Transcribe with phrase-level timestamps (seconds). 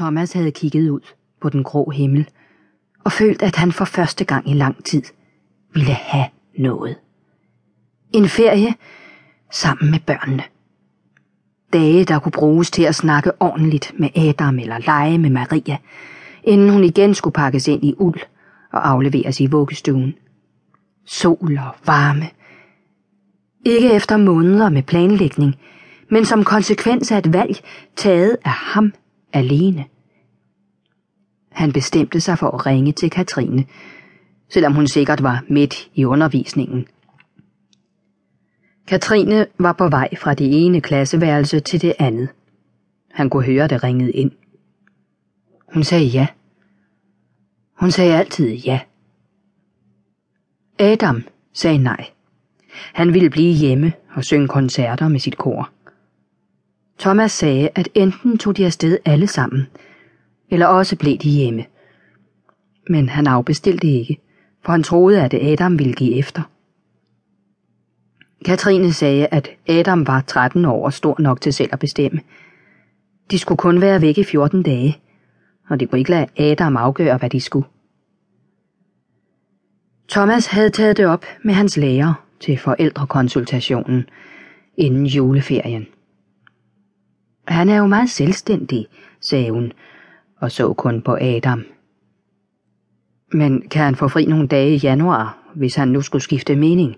[0.00, 1.00] Thomas havde kigget ud
[1.40, 2.28] på den grå himmel
[3.04, 5.02] og følt, at han for første gang i lang tid
[5.74, 6.26] ville have
[6.58, 6.96] noget.
[8.12, 8.74] En ferie
[9.50, 10.42] sammen med børnene.
[11.72, 15.76] Dage, der kunne bruges til at snakke ordentligt med Adam eller lege med Maria,
[16.44, 18.20] inden hun igen skulle pakkes ind i uld
[18.72, 20.14] og afleveres i vuggestuen.
[21.06, 22.28] Sol og varme.
[23.66, 25.54] Ikke efter måneder med planlægning,
[26.10, 27.60] men som konsekvens af et valg
[27.96, 28.92] taget af ham
[29.32, 29.84] alene.
[31.52, 33.64] Han bestemte sig for at ringe til Katrine,
[34.48, 36.86] selvom hun sikkert var midt i undervisningen.
[38.86, 42.28] Katrine var på vej fra det ene klasseværelse til det andet.
[43.10, 44.30] Han kunne høre det ringede ind.
[45.74, 46.26] Hun sagde ja.
[47.80, 48.80] Hun sagde altid ja.
[50.78, 52.10] Adam sagde nej.
[52.72, 55.70] Han ville blive hjemme og synge koncerter med sit kor.
[57.00, 59.66] Thomas sagde, at enten tog de afsted alle sammen,
[60.50, 61.64] eller også blev de hjemme.
[62.88, 64.20] Men han afbestilte ikke,
[64.64, 66.42] for han troede, at Adam ville give efter.
[68.44, 72.20] Katrine sagde, at Adam var 13 år og stor nok til selv at bestemme.
[73.30, 74.98] De skulle kun være væk i 14 dage,
[75.68, 77.66] og de kunne ikke lade Adam afgøre, hvad de skulle.
[80.08, 84.04] Thomas havde taget det op med hans lærer til forældrekonsultationen
[84.76, 85.86] inden juleferien.
[87.50, 88.86] Han er jo meget selvstændig,
[89.20, 89.72] sagde hun,
[90.36, 91.64] og så kun på Adam.
[93.32, 96.96] Men kan han få fri nogle dage i januar, hvis han nu skulle skifte mening?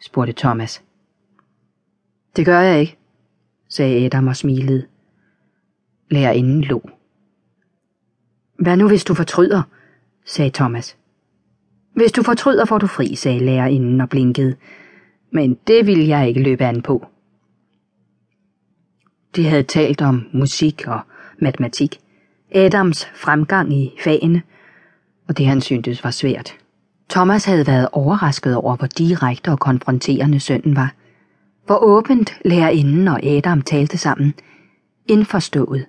[0.00, 0.82] spurgte Thomas.
[2.36, 2.96] Det gør jeg ikke,
[3.68, 4.86] sagde Adam og smilede.
[6.10, 6.90] Lærerinden lå.
[8.58, 9.62] Hvad nu, hvis du fortryder,
[10.24, 10.96] sagde Thomas.
[11.94, 14.56] Hvis du fortryder, får du fri, sagde lærerinden og blinkede.
[15.30, 17.06] Men det vil jeg ikke løbe an på.
[19.36, 21.00] De havde talt om musik og
[21.38, 21.98] matematik.
[22.52, 24.42] Adams fremgang i fagene,
[25.28, 26.54] og det han syntes var svært.
[27.10, 30.94] Thomas havde været overrasket over, hvor direkte og konfronterende sønnen var.
[31.66, 34.34] Hvor åbent lærerinden og Adam talte sammen.
[35.08, 35.86] Indforstået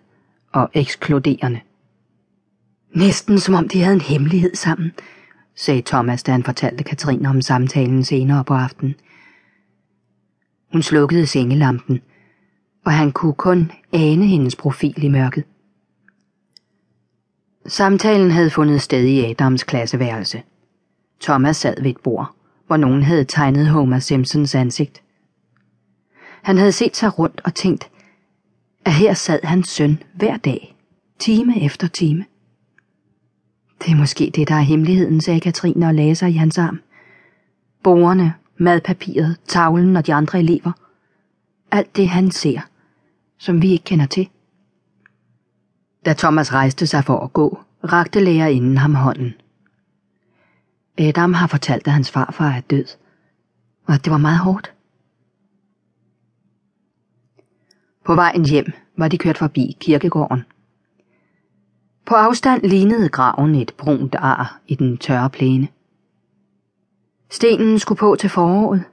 [0.52, 1.60] og ekskluderende.
[2.96, 4.92] Næsten som om de havde en hemmelighed sammen,
[5.56, 8.96] sagde Thomas, da han fortalte Katrine om samtalen senere på aftenen.
[10.72, 12.02] Hun slukkede sengelampen,
[12.86, 15.44] og han kunne kun ane hendes profil i mørket.
[17.66, 20.44] Samtalen havde fundet sted i Adams klasseværelse.
[21.22, 22.36] Thomas sad ved et bord,
[22.68, 25.02] hvor nogen havde tegnet Homer Simpsons ansigt.
[26.42, 27.90] Han havde set sig rundt og tænkt,
[28.86, 30.76] at her sad hans søn hver dag,
[31.20, 32.26] time efter time.
[33.86, 36.80] Det er måske det, der er hemmeligheden, sagde Katrine og lagde sig i hans arm.
[37.84, 40.72] Borgerne, madpapiret, tavlen og de andre elever.
[41.72, 42.60] Alt det, han ser,
[43.42, 44.30] som vi ikke kender til.
[46.06, 49.34] Da Thomas rejste sig for at gå, rakte lærerinden ham hånden.
[50.98, 52.86] Adam har fortalt, at hans farfar er død,
[53.86, 54.74] og at det var meget hårdt.
[58.06, 60.44] På vejen hjem var de kørt forbi kirkegården.
[62.06, 65.68] På afstand lignede graven et brunt ar i den tørre plæne.
[67.30, 68.84] Stenen skulle på til foråret,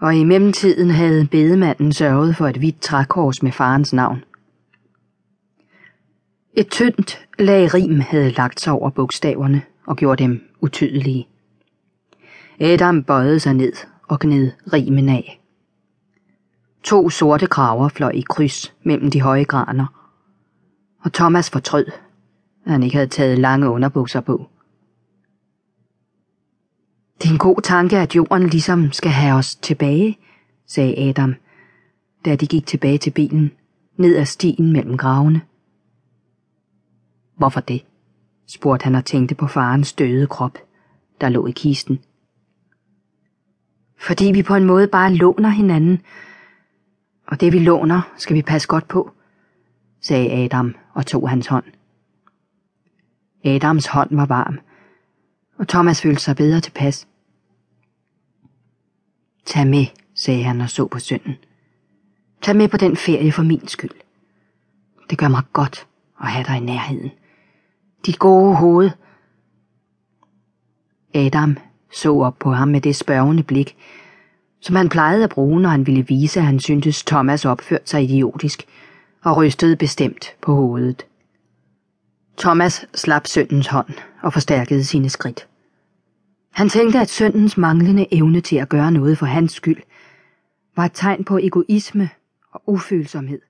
[0.00, 4.24] og i mellemtiden havde bedemanden sørget for et hvidt trækors med farens navn.
[6.54, 11.28] Et tyndt lag rim havde lagt sig over bogstaverne og gjort dem utydelige.
[12.60, 13.72] Adam bøjede sig ned
[14.08, 15.40] og gned rimen af.
[16.82, 19.86] To sorte kraver fløj i kryds mellem de høje graner,
[21.04, 21.86] og Thomas fortrød,
[22.66, 24.50] at han ikke havde taget lange underbukser på.
[27.22, 30.18] Det er en god tanke, at jorden ligesom skal have os tilbage,
[30.66, 31.34] sagde Adam,
[32.24, 33.50] da de gik tilbage til bilen,
[33.96, 35.40] ned ad stien mellem gravene.
[37.36, 37.84] Hvorfor det?
[38.46, 40.58] spurgte han og tænkte på farens døde krop,
[41.20, 42.00] der lå i kisten.
[43.98, 46.00] Fordi vi på en måde bare låner hinanden,
[47.26, 49.10] og det vi låner, skal vi passe godt på,
[50.00, 51.64] sagde Adam og tog hans hånd.
[53.44, 54.58] Adams hånd var varm,
[55.58, 57.06] og Thomas følte sig bedre tilpas.
[59.50, 61.36] Tag med, sagde han og så på sønnen.
[62.42, 63.90] Tag med på den ferie for min skyld.
[65.10, 65.86] Det gør mig godt
[66.20, 67.10] at have dig i nærheden.
[68.06, 68.90] Dit gode hoved.
[71.14, 71.56] Adam
[71.92, 73.76] så op på ham med det spørgende blik,
[74.60, 78.04] som han plejede at bruge, når han ville vise, at han syntes Thomas opførte sig
[78.04, 78.62] idiotisk,
[79.24, 81.06] og rystede bestemt på hovedet.
[82.38, 85.49] Thomas slap søndens hånd og forstærkede sine skridt.
[86.60, 89.82] Han tænkte, at søndens manglende evne til at gøre noget for hans skyld
[90.76, 92.10] var et tegn på egoisme
[92.52, 93.40] og ufølsomhed.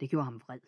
[0.00, 0.58] Det gjorde ham vred.